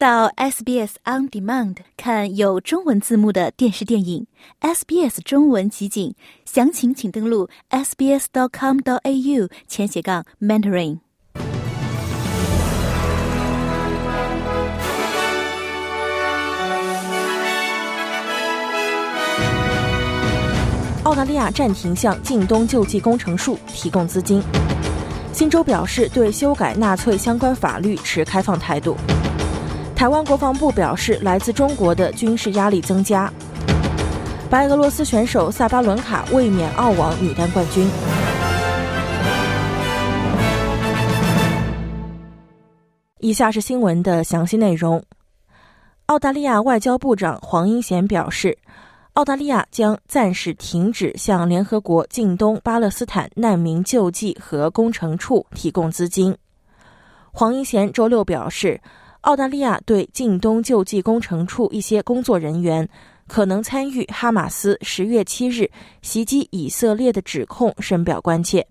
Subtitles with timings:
[0.00, 4.26] 到 SBS On Demand 看有中文字幕的电视电影
[4.62, 6.14] ，SBS 中文集锦，
[6.46, 11.00] 详情请登录 sbs.com.au 前斜杠 mentoring。
[21.02, 24.42] 澳大利亚暂停向近东救济工程处提供资金。
[25.34, 28.96] 新州表示对修改纳粹相关法律持开放态度。
[30.00, 33.30] 台湾国防部表示，来自中国的军事压力增加。
[34.48, 37.86] 白俄罗斯选手萨巴伦卡卫冕澳网女单冠军。
[43.18, 45.04] 以下是新闻的详细内容。
[46.06, 48.56] 澳大利亚外交部长黄英贤表示。
[49.14, 56.34] 澳大利亚将暂时停止向联合国近东巴勒斯坦难民救济和工程处提供资金。
[57.32, 58.80] 黄英贤周六表示，
[59.22, 62.88] 澳大利亚对近东救济工程处一些工作人员
[63.28, 68.66] 可能参与哈马斯十月七日袭击以色列的指控深表关切。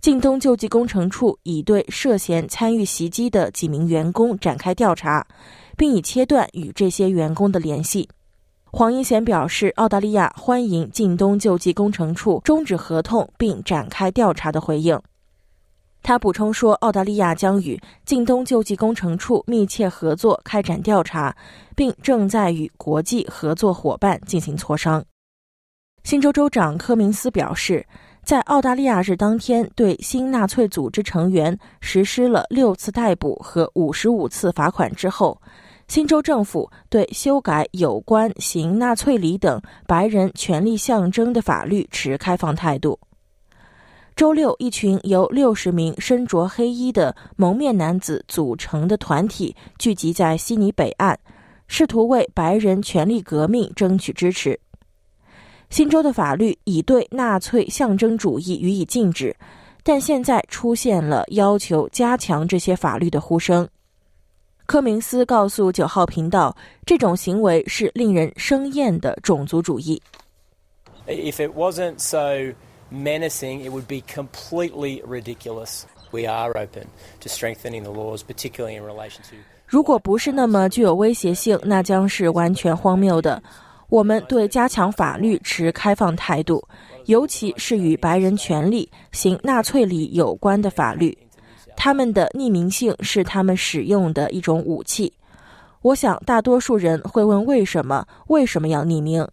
[0.00, 5.26] 近东救济工程处已对涉嫌参与袭击的几名员工展开调查，
[5.78, 8.06] 并已切断与这些员工的联系。
[8.64, 15.00] 黄英贤表示，澳大利亚欢迎近东救济工程处终止合同并展开调查的回应。
[16.02, 21.34] 他补充说，澳大利亚将与近东救济工程处密切合作开展调查，
[21.76, 25.04] 并正在与国际合作伙伴进行磋商。
[26.02, 27.86] 新州州长科明斯表示，
[28.24, 35.40] 在澳大利亚日当天对新纳粹组织成员实施了六次逮捕和五十五次罚款之后。
[35.88, 42.98] 新州政府对修改有关行纳粹礼等白人权利象征的法律持开放态度。
[44.14, 51.18] 周六，一群由六十名身着黑衣的蒙面男子组成的团体聚集在悉尼北岸，
[51.66, 54.58] 试图为白人权利革命争取支持。
[55.70, 59.34] 新州的法律已对纳粹象征主义予以禁止，
[59.82, 63.66] 但现在出现了要求加强这些法律的呼声。
[64.66, 70.00] 科明斯告诉九号频道，这种行为是令人生厌的种族主义。
[71.06, 72.54] If it wasn't so
[72.92, 75.84] menacing, it would be completely ridiculous.
[76.12, 76.88] We are open
[77.20, 79.36] to strengthening the laws, particularly in relation to.
[79.66, 83.42] 如果不是那么具有威胁性，那将是完全荒谬的。
[83.88, 86.62] 我们对加强法律持开放态度，
[87.06, 91.16] 尤其是与白人权利、行纳粹礼有关的法律。
[91.76, 95.12] 他们的匿名性是他们使用的一种武器。
[95.80, 98.06] 我想大多数人会问为什么？
[98.28, 99.26] 为什么要匿名？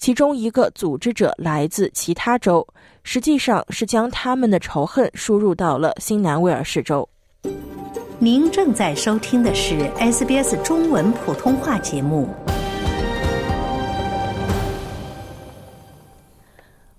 [0.00, 2.66] 其中一个组织者来自其他州，
[3.04, 7.06] 实际上是将他们的仇恨输入到了新南威尔士州。
[8.18, 12.26] 您正在收听的是 SBS 中文普通话节目。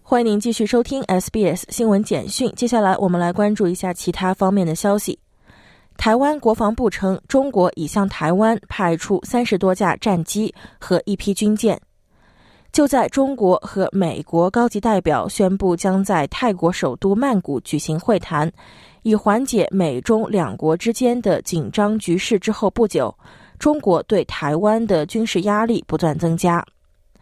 [0.03, 2.53] 欢迎您继续收听 SBS 新闻简讯。
[2.55, 5.17] 接下来，我们来关注一下其他方面的消息。
[5.97, 11.81] 台湾国防部称，中国已向台湾派出三十多架战机和一批军舰。
[12.71, 18.49] 就在中国和美国高级代表宣布将在泰国首都曼谷举行会谈，
[19.03, 23.13] 以缓解美中两国之间的紧张局势之后不久，
[23.59, 26.65] 中国对台湾的军事压力不断增加。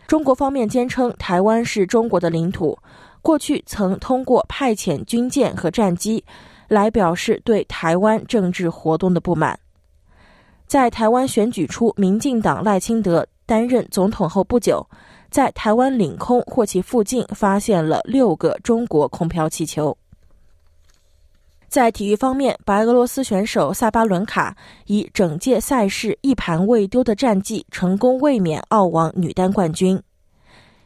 [0.05, 2.77] 中国方面坚称，台湾是中国的领土，
[3.23, 6.23] 过去曾通过派遣军舰和战机
[6.67, 9.59] 来表示对台湾政治活动的不满。
[10.67, 14.87] 在台湾选举出民进党赖清德担任总统后不久，
[15.29, 19.95] 在台湾领空或其附近发现了六个中国空飘气球。
[21.67, 24.57] 在体育方面，白俄罗斯选手萨巴伦卡
[24.87, 30.01] 以整届赛事一盘未丢的战绩，成功卫冕澳网女单冠军。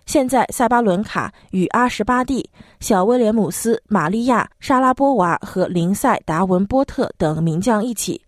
[0.06, 2.50] 现在，萨巴伦卡与阿什巴蒂、
[2.82, 8.22] 小威廉姆斯、玛利亚·莎拉波娃和林赛·达文波特等名将一起，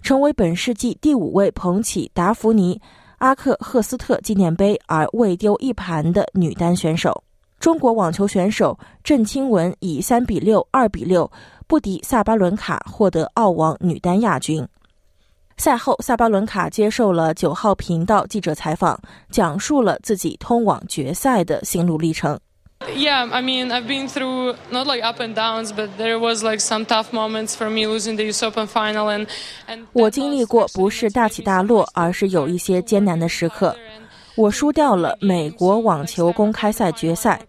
[0.00, 2.76] 成为本世纪第五位捧起达芙妮·
[3.18, 7.22] 阿克赫斯特纪念碑而未丢一盘的女单选手。
[7.58, 11.30] 中国网球选手郑钦文以三比六、二比六。
[11.68, 14.64] 不敌萨巴伦卡，获得澳网女单亚军。
[15.56, 18.96] 赛后，萨巴伦卡接受了九号频道记者采访，
[19.32, 22.38] 讲述了自己通往决赛的心路历程。
[22.80, 26.84] Yeah, I mean, I've been through not like up and downs, but there was like some
[26.84, 29.08] tough moments for me losing the US Open final.
[29.08, 29.26] And
[29.66, 33.76] and 我经历过不是大起大落，而是有一些艰难的时刻。
[34.36, 37.40] 我输掉了美国网球公开赛决赛，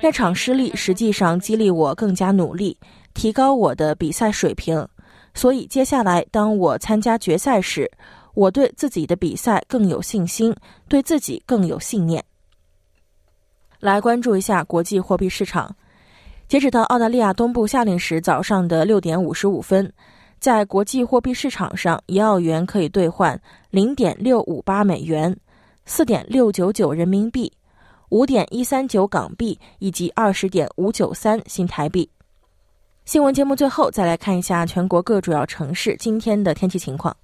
[0.00, 2.76] 那场失利实际上激励我更加努力。
[3.14, 4.88] 提高我的比赛水平，
[5.34, 7.90] 所以接下来当我参加决赛时，
[8.32, 10.56] 我对自己的比赛更有信心，
[10.88, 12.24] 对自己更有信念。
[13.82, 15.74] 来关注一下国际货币市场。
[16.46, 19.92] 截止到澳大利亚东部夏令时早上的六点五十五分，
[20.38, 23.38] 在国际货币市场上，一澳元可以兑换
[23.70, 25.36] 零点六五八美元、
[25.84, 27.52] 四点六九九人民币、
[28.10, 32.08] 五点一三九港币以及二十点五九三新台币。
[33.04, 37.16] 新闻节目最后再来看一下全国各主要城市今天的天气情况。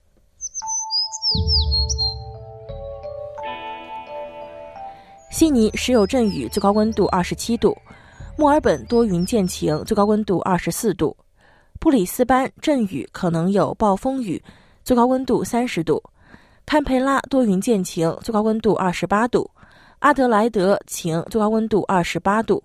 [5.39, 7.73] 悉尼时有阵雨，最高温度二十七度；
[8.37, 11.15] 墨尔本多云见晴，最高温度二十四度；
[11.79, 14.43] 布里斯班阵雨，可能有暴风雨，
[14.83, 16.03] 最高温度三十度；
[16.67, 19.49] 堪培拉多云见晴，最高温度二十八度；
[20.01, 22.61] 阿德莱德晴，最高温度二十八度；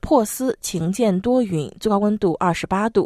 [0.00, 3.04] 珀斯晴见多云，最高温度二十八度；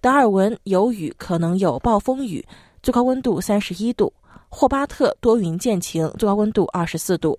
[0.00, 2.44] 达尔文有雨，可能有暴风雨，
[2.82, 4.12] 最高温度三十一度；
[4.48, 7.38] 霍巴特多云见晴，最高温度二十四度。